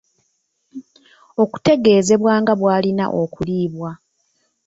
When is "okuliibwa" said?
3.21-3.91